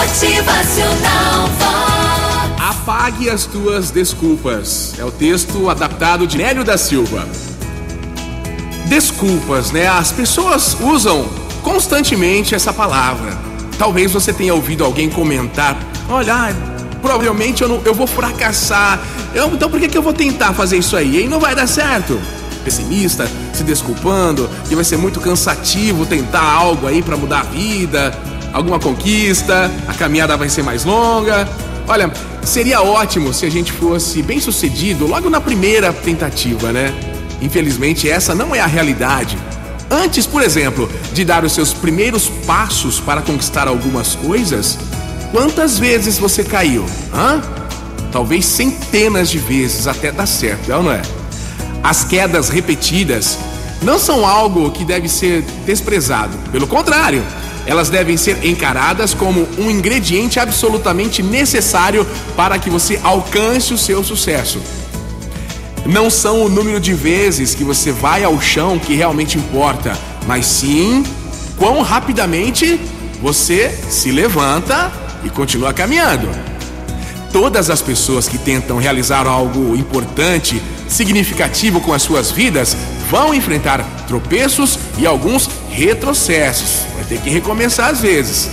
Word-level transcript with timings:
Motivacional 0.00 1.46
Vox. 1.58 2.58
Apague 2.58 3.28
as 3.28 3.44
tuas 3.44 3.90
desculpas. 3.90 4.94
É 4.98 5.04
o 5.04 5.10
texto 5.10 5.68
adaptado 5.68 6.26
de 6.26 6.38
Nélio 6.38 6.64
da 6.64 6.78
Silva. 6.78 7.28
Desculpas, 8.86 9.70
né? 9.72 9.88
As 9.88 10.10
pessoas 10.10 10.74
usam 10.80 11.28
constantemente 11.62 12.54
essa 12.54 12.72
palavra. 12.72 13.36
Talvez 13.78 14.10
você 14.10 14.32
tenha 14.32 14.54
ouvido 14.54 14.86
alguém 14.86 15.10
comentar: 15.10 15.76
olha, 16.08 16.56
provavelmente 17.02 17.60
eu, 17.60 17.68
não, 17.68 17.82
eu 17.84 17.92
vou 17.92 18.06
fracassar. 18.06 18.98
Eu, 19.34 19.48
então 19.48 19.68
por 19.68 19.78
que, 19.78 19.86
que 19.86 19.98
eu 19.98 20.02
vou 20.02 20.14
tentar 20.14 20.54
fazer 20.54 20.78
isso 20.78 20.96
aí? 20.96 21.24
E 21.24 21.28
não 21.28 21.38
vai 21.38 21.54
dar 21.54 21.66
certo. 21.66 22.18
Pessimista, 22.64 23.30
se 23.52 23.62
desculpando, 23.62 24.48
que 24.66 24.74
vai 24.74 24.84
ser 24.84 24.96
muito 24.96 25.20
cansativo 25.20 26.06
tentar 26.06 26.42
algo 26.42 26.86
aí 26.86 27.02
para 27.02 27.18
mudar 27.18 27.40
a 27.40 27.44
vida, 27.44 28.18
alguma 28.52 28.78
conquista, 28.78 29.70
a 29.86 29.94
caminhada 29.94 30.36
vai 30.36 30.48
ser 30.48 30.62
mais 30.62 30.84
longa. 30.84 31.48
Olha, 31.86 32.12
seria 32.42 32.82
ótimo 32.82 33.32
se 33.32 33.46
a 33.46 33.50
gente 33.50 33.72
fosse 33.72 34.22
bem 34.22 34.40
sucedido 34.40 35.06
logo 35.06 35.28
na 35.28 35.40
primeira 35.40 35.92
tentativa, 35.92 36.72
né? 36.72 36.92
Infelizmente, 37.40 38.08
essa 38.08 38.34
não 38.34 38.54
é 38.54 38.60
a 38.60 38.66
realidade. 38.66 39.36
Antes, 39.90 40.24
por 40.24 40.42
exemplo, 40.42 40.88
de 41.12 41.24
dar 41.24 41.44
os 41.44 41.52
seus 41.52 41.72
primeiros 41.72 42.28
passos 42.46 43.00
para 43.00 43.22
conquistar 43.22 43.66
algumas 43.66 44.14
coisas, 44.14 44.78
quantas 45.32 45.78
vezes 45.78 46.16
você 46.18 46.44
caiu? 46.44 46.86
Hã? 47.12 47.42
Talvez 48.12 48.44
centenas 48.46 49.30
de 49.30 49.38
vezes 49.38 49.86
até 49.86 50.12
dar 50.12 50.26
certo, 50.26 50.70
é 50.70 50.76
ou 50.76 50.82
não 50.82 50.92
é? 50.92 51.02
As 51.82 52.04
quedas 52.04 52.50
repetidas 52.50 53.38
não 53.82 53.98
são 53.98 54.26
algo 54.26 54.70
que 54.70 54.84
deve 54.84 55.08
ser 55.08 55.42
desprezado. 55.64 56.36
Pelo 56.52 56.66
contrário, 56.66 57.24
elas 57.66 57.88
devem 57.88 58.16
ser 58.16 58.44
encaradas 58.44 59.14
como 59.14 59.46
um 59.58 59.70
ingrediente 59.70 60.40
absolutamente 60.40 61.22
necessário 61.22 62.06
para 62.36 62.58
que 62.58 62.70
você 62.70 62.98
alcance 63.02 63.72
o 63.72 63.78
seu 63.78 64.02
sucesso. 64.02 64.60
Não 65.86 66.10
são 66.10 66.44
o 66.44 66.48
número 66.48 66.78
de 66.78 66.92
vezes 66.92 67.54
que 67.54 67.64
você 67.64 67.90
vai 67.90 68.22
ao 68.22 68.40
chão 68.40 68.78
que 68.78 68.94
realmente 68.94 69.38
importa, 69.38 69.96
mas 70.26 70.46
sim 70.46 71.04
quão 71.56 71.82
rapidamente 71.82 72.80
você 73.20 73.70
se 73.88 74.10
levanta 74.10 74.90
e 75.24 75.30
continua 75.30 75.72
caminhando. 75.72 76.28
Todas 77.32 77.70
as 77.70 77.80
pessoas 77.80 78.26
que 78.26 78.38
tentam 78.38 78.78
realizar 78.78 79.26
algo 79.26 79.76
importante, 79.76 80.60
significativo 80.88 81.80
com 81.80 81.92
as 81.92 82.02
suas 82.02 82.30
vidas, 82.30 82.76
vão 83.10 83.34
enfrentar 83.34 83.84
tropeços 84.06 84.78
e 84.96 85.06
alguns 85.06 85.50
retrocessos. 85.70 86.86
Vai 86.94 87.04
ter 87.04 87.20
que 87.20 87.28
recomeçar 87.28 87.90
às 87.90 88.00
vezes. 88.00 88.50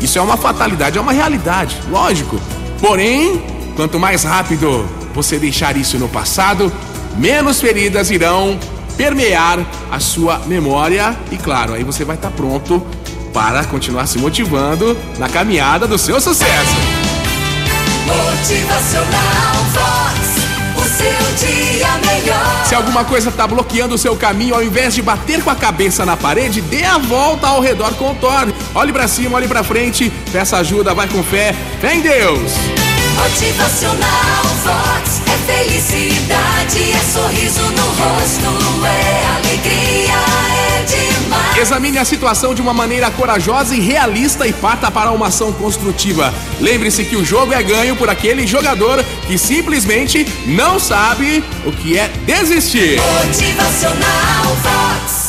Isso 0.00 0.18
é 0.18 0.22
uma 0.22 0.36
fatalidade, 0.36 0.96
é 0.96 1.00
uma 1.00 1.12
realidade, 1.12 1.76
lógico. 1.90 2.40
Porém, 2.80 3.42
quanto 3.76 3.98
mais 3.98 4.24
rápido 4.24 4.88
você 5.14 5.38
deixar 5.38 5.76
isso 5.76 5.98
no 5.98 6.08
passado, 6.08 6.72
menos 7.16 7.60
feridas 7.60 8.10
irão 8.10 8.58
permear 8.96 9.58
a 9.90 10.00
sua 10.00 10.38
memória 10.46 11.14
e, 11.30 11.36
claro, 11.36 11.74
aí 11.74 11.84
você 11.84 12.04
vai 12.04 12.16
estar 12.16 12.30
pronto 12.30 12.84
para 13.32 13.64
continuar 13.64 14.06
se 14.06 14.18
motivando 14.18 14.96
na 15.18 15.28
caminhada 15.28 15.86
do 15.86 15.98
seu 15.98 16.20
sucesso. 16.20 16.74
Motivacional 18.06 19.54
Vox. 19.74 20.40
O 20.76 20.88
seu 20.88 21.46
dia 21.46 21.88
melhor. 22.06 22.49
Se 22.70 22.74
alguma 22.76 23.04
coisa 23.04 23.30
está 23.30 23.48
bloqueando 23.48 23.96
o 23.96 23.98
seu 23.98 24.14
caminho, 24.14 24.54
ao 24.54 24.62
invés 24.62 24.94
de 24.94 25.02
bater 25.02 25.42
com 25.42 25.50
a 25.50 25.56
cabeça 25.56 26.06
na 26.06 26.16
parede, 26.16 26.60
dê 26.60 26.84
a 26.84 26.98
volta 26.98 27.48
ao 27.48 27.60
redor, 27.60 27.92
contorne. 27.94 28.54
Olhe 28.72 28.92
para 28.92 29.08
cima, 29.08 29.38
olhe 29.38 29.48
para 29.48 29.64
frente, 29.64 30.08
peça 30.30 30.56
ajuda, 30.56 30.94
vai 30.94 31.08
com 31.08 31.20
fé. 31.20 31.52
Fé 31.80 31.96
em 31.96 32.00
Deus. 32.00 32.52
Motivacional 33.16 34.44
Vox. 34.62 35.20
É 35.26 35.52
felicidade, 35.52 36.92
é 36.92 37.00
sorriso 37.12 37.60
no 37.60 37.86
rosto, 37.86 38.59
Examine 41.60 41.98
a 41.98 42.06
situação 42.06 42.54
de 42.54 42.62
uma 42.62 42.72
maneira 42.72 43.10
corajosa 43.10 43.76
e 43.76 43.80
realista 43.80 44.46
e 44.46 44.52
parta 44.52 44.90
para 44.90 45.10
uma 45.10 45.26
ação 45.26 45.52
construtiva. 45.52 46.32
Lembre-se 46.58 47.04
que 47.04 47.16
o 47.16 47.22
jogo 47.24 47.52
é 47.52 47.62
ganho 47.62 47.94
por 47.96 48.08
aquele 48.08 48.46
jogador 48.46 49.04
que 49.26 49.36
simplesmente 49.36 50.26
não 50.46 50.80
sabe 50.80 51.44
o 51.66 51.70
que 51.70 51.98
é 51.98 52.08
desistir. 52.24 52.98
Motivacional 53.26 54.56
Vox. 54.62 55.19